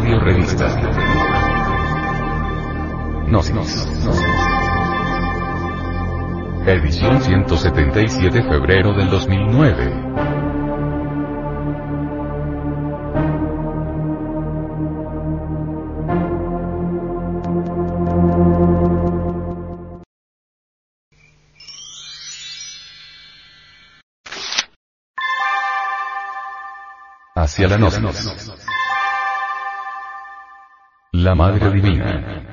[0.00, 0.66] Audio Revista.
[3.26, 3.86] Gnosis.
[6.66, 10.40] Edición 177 febrero del 2009.
[27.34, 28.69] Hacia la gnosis.
[31.22, 32.49] La Madre Divina.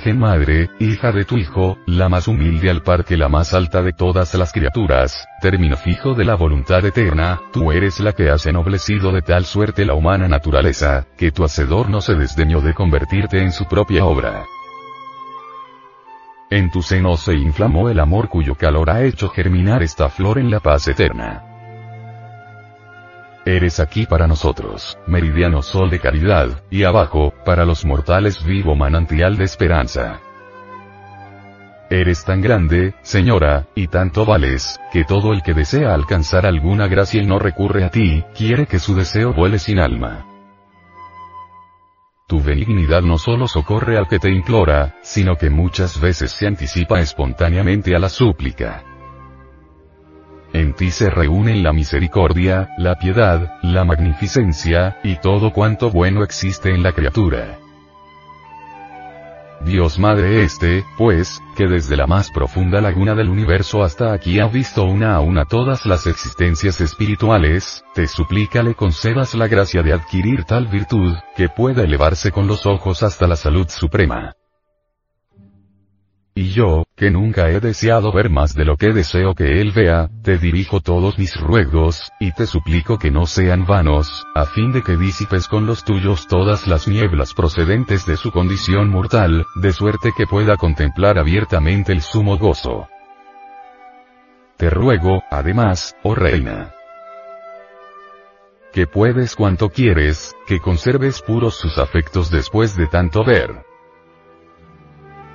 [0.00, 3.82] Virgen Madre, hija de tu Hijo, la más humilde al par que la más alta
[3.82, 8.46] de todas las criaturas, término fijo de la voluntad eterna, tú eres la que has
[8.46, 13.42] ennoblecido de tal suerte la humana naturaleza, que tu Hacedor no se desdeñó de convertirte
[13.42, 14.46] en su propia obra.
[16.48, 20.50] En tu seno se inflamó el amor cuyo calor ha hecho germinar esta flor en
[20.50, 21.49] la paz eterna.
[23.46, 29.38] Eres aquí para nosotros, meridiano sol de caridad, y abajo, para los mortales vivo manantial
[29.38, 30.20] de esperanza.
[31.88, 37.22] Eres tan grande, Señora, y tanto vales, que todo el que desea alcanzar alguna gracia
[37.22, 40.26] y no recurre a ti, quiere que su deseo vuele sin alma.
[42.28, 47.00] Tu benignidad no solo socorre al que te implora, sino que muchas veces se anticipa
[47.00, 48.84] espontáneamente a la súplica.
[50.52, 56.74] En ti se reúnen la misericordia, la piedad, la magnificencia, y todo cuanto bueno existe
[56.74, 57.58] en la criatura.
[59.64, 64.46] Dios Madre este, pues, que desde la más profunda laguna del universo hasta aquí ha
[64.46, 69.92] visto una a una todas las existencias espirituales, te suplica le concedas la gracia de
[69.92, 74.34] adquirir tal virtud, que pueda elevarse con los ojos hasta la salud suprema.
[76.34, 80.10] Y yo, que nunca he deseado ver más de lo que deseo que Él vea,
[80.22, 84.82] te dirijo todos mis ruegos, y te suplico que no sean vanos, a fin de
[84.82, 90.12] que disipes con los tuyos todas las nieblas procedentes de su condición mortal, de suerte
[90.14, 92.86] que pueda contemplar abiertamente el sumo gozo.
[94.58, 96.74] Te ruego, además, oh Reina,
[98.74, 103.69] que puedes cuanto quieres, que conserves puros sus afectos después de tanto ver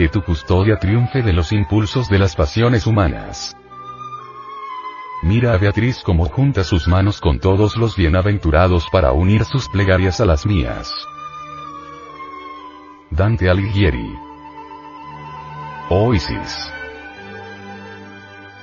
[0.00, 3.54] que tu custodia triunfe de los impulsos de las pasiones humanas.
[5.22, 10.18] Mira a Beatriz como junta sus manos con todos los bienaventurados para unir sus plegarias
[10.22, 10.90] a las mías.
[13.10, 14.16] Dante Alighieri.
[16.14, 16.72] Isis.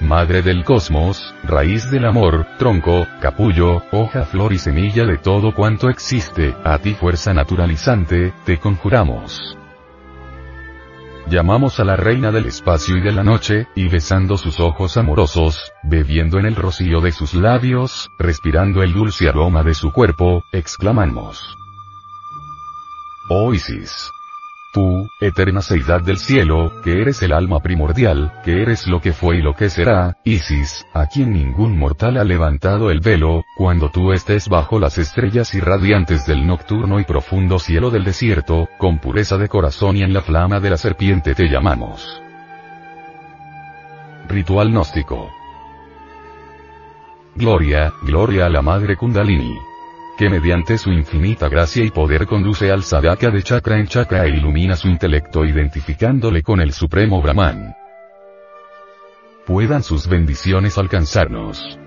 [0.00, 5.90] Madre del cosmos, raíz del amor, tronco, capullo, hoja, flor y semilla de todo cuanto
[5.90, 9.59] existe, a ti fuerza naturalizante, te conjuramos.
[11.28, 15.72] Llamamos a la reina del espacio y de la noche, y besando sus ojos amorosos,
[15.82, 21.56] bebiendo en el rocío de sus labios, respirando el dulce aroma de su cuerpo, exclamamos.
[23.28, 23.52] Oh.
[24.72, 29.38] Tú, eterna seidad del cielo, que eres el alma primordial, que eres lo que fue
[29.38, 34.12] y lo que será, Isis, a quien ningún mortal ha levantado el velo, cuando tú
[34.12, 39.48] estés bajo las estrellas irradiantes del nocturno y profundo cielo del desierto, con pureza de
[39.48, 42.22] corazón y en la flama de la serpiente te llamamos.
[44.28, 45.32] Ritual gnóstico.
[47.34, 49.69] Gloria, gloria a la Madre Kundalini
[50.20, 54.28] que mediante su infinita gracia y poder conduce al sadaka de chakra en chakra e
[54.28, 57.74] ilumina su intelecto identificándole con el Supremo Brahman.
[59.46, 61.78] Puedan sus bendiciones alcanzarnos.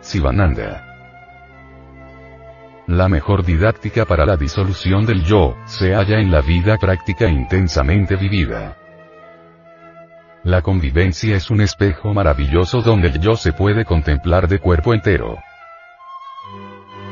[0.00, 0.86] Sivananda.
[2.86, 8.14] La mejor didáctica para la disolución del yo, se halla en la vida práctica intensamente
[8.14, 8.76] vivida.
[10.44, 15.38] La convivencia es un espejo maravilloso donde el yo se puede contemplar de cuerpo entero.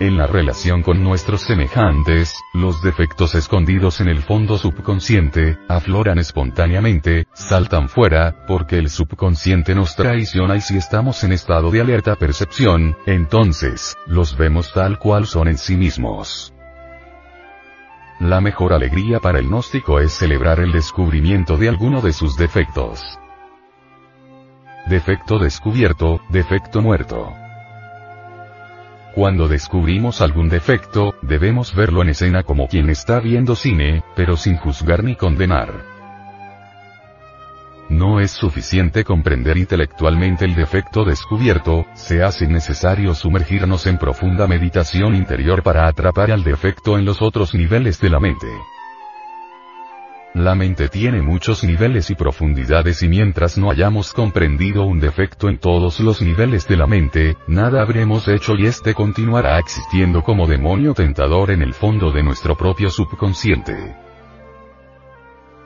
[0.00, 7.26] En la relación con nuestros semejantes, los defectos escondidos en el fondo subconsciente, afloran espontáneamente,
[7.34, 12.96] saltan fuera, porque el subconsciente nos traiciona y si estamos en estado de alerta percepción,
[13.04, 16.54] entonces, los vemos tal cual son en sí mismos.
[18.20, 23.02] La mejor alegría para el gnóstico es celebrar el descubrimiento de alguno de sus defectos.
[24.86, 27.34] Defecto descubierto, defecto muerto.
[29.14, 34.56] Cuando descubrimos algún defecto, debemos verlo en escena como quien está viendo cine, pero sin
[34.56, 35.90] juzgar ni condenar.
[37.88, 45.16] No es suficiente comprender intelectualmente el defecto descubierto, se hace necesario sumergirnos en profunda meditación
[45.16, 48.46] interior para atrapar al defecto en los otros niveles de la mente.
[50.34, 55.58] La mente tiene muchos niveles y profundidades y mientras no hayamos comprendido un defecto en
[55.58, 60.94] todos los niveles de la mente, nada habremos hecho y éste continuará existiendo como demonio
[60.94, 63.96] tentador en el fondo de nuestro propio subconsciente.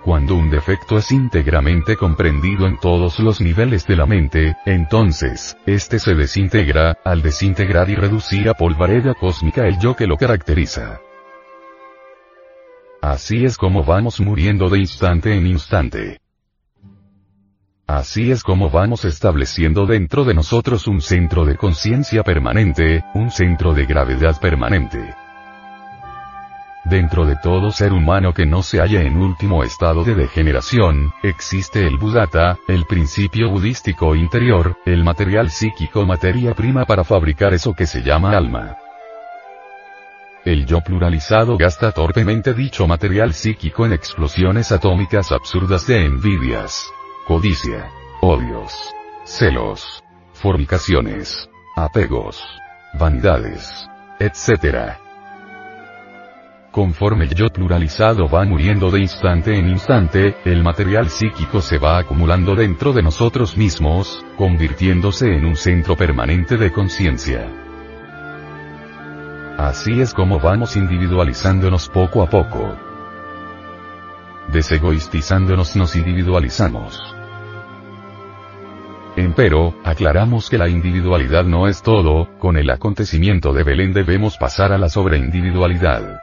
[0.03, 5.99] Cuando un defecto es íntegramente comprendido en todos los niveles de la mente, entonces, éste
[5.99, 11.01] se desintegra, al desintegrar y reducir a polvareda cósmica el yo que lo caracteriza.
[13.05, 16.21] Así es como vamos muriendo de instante en instante.
[17.87, 23.75] Así es como vamos estableciendo dentro de nosotros un centro de conciencia permanente, un centro
[23.75, 25.15] de gravedad permanente.
[26.87, 31.87] Dentro de todo ser humano que no se halla en último estado de degeneración, existe
[31.87, 37.85] el Buddhata, el principio budístico interior, el material psíquico materia prima para fabricar eso que
[37.85, 38.79] se llama alma.
[40.45, 46.87] El yo pluralizado gasta torpemente dicho material psíquico en explosiones atómicas absurdas de envidias,
[47.27, 48.75] codicia, odios,
[49.25, 50.05] celos,
[50.35, 52.45] fornicaciones, apegos,
[52.93, 53.89] vanidades,
[54.21, 54.99] etc.
[56.71, 61.97] Conforme el yo pluralizado va muriendo de instante en instante, el material psíquico se va
[61.97, 67.74] acumulando dentro de nosotros mismos, convirtiéndose en un centro permanente de conciencia.
[69.59, 72.77] Así es como vamos individualizándonos poco a poco.
[74.49, 77.01] Desegoistizándonos nos individualizamos.
[79.17, 84.73] Empero, aclaramos que la individualidad no es todo, con el acontecimiento de Belén debemos pasar
[84.73, 86.21] a la sobreindividualidad.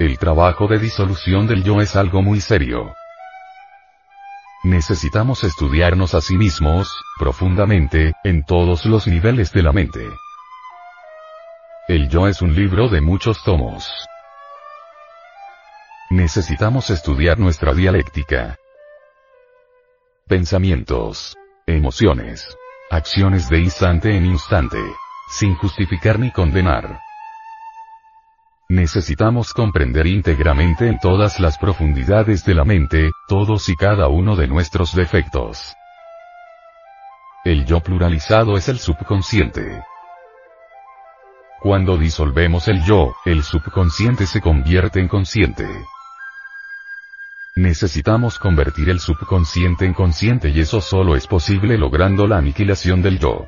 [0.00, 2.92] El trabajo de disolución del yo es algo muy serio.
[4.64, 6.88] Necesitamos estudiarnos a sí mismos,
[7.20, 10.00] profundamente, en todos los niveles de la mente.
[11.88, 13.90] El yo es un libro de muchos tomos.
[16.10, 18.56] Necesitamos estudiar nuestra dialéctica.
[20.28, 21.36] Pensamientos.
[21.66, 22.56] Emociones.
[22.88, 24.78] Acciones de instante en instante.
[25.28, 27.00] Sin justificar ni condenar.
[28.68, 34.46] Necesitamos comprender íntegramente en todas las profundidades de la mente, todos y cada uno de
[34.46, 35.74] nuestros defectos.
[37.44, 39.82] El yo pluralizado es el subconsciente.
[41.62, 45.64] Cuando disolvemos el yo, el subconsciente se convierte en consciente.
[47.54, 53.20] Necesitamos convertir el subconsciente en consciente y eso solo es posible logrando la aniquilación del
[53.20, 53.46] yo.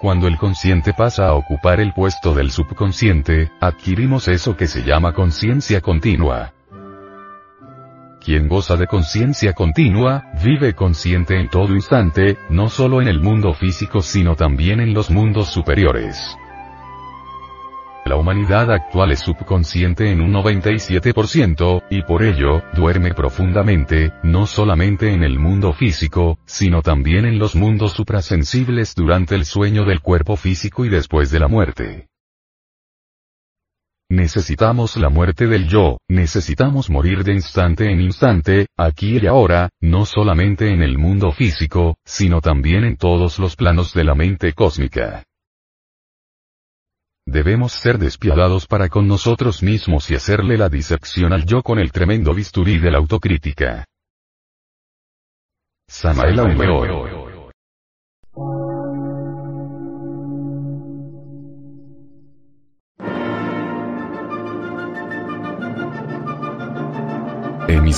[0.00, 5.12] Cuando el consciente pasa a ocupar el puesto del subconsciente, adquirimos eso que se llama
[5.12, 6.54] conciencia continua.
[8.20, 13.54] Quien goza de conciencia continua, vive consciente en todo instante, no solo en el mundo
[13.54, 16.36] físico sino también en los mundos superiores.
[18.08, 25.12] La humanidad actual es subconsciente en un 97%, y por ello, duerme profundamente, no solamente
[25.12, 30.36] en el mundo físico, sino también en los mundos suprasensibles durante el sueño del cuerpo
[30.36, 32.07] físico y después de la muerte.
[34.10, 40.06] Necesitamos la muerte del yo, necesitamos morir de instante en instante, aquí y ahora, no
[40.06, 45.24] solamente en el mundo físico, sino también en todos los planos de la mente cósmica.
[47.26, 51.92] Debemos ser despiadados para con nosotros mismos y hacerle la disección al yo con el
[51.92, 53.84] tremendo bisturí de la autocrítica.